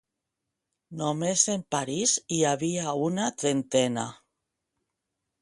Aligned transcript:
Només 1.01 1.43
en 1.55 1.63
París 1.75 2.15
hi 2.37 2.41
havia 2.53 2.95
una 3.09 3.29
trentena. 3.43 4.09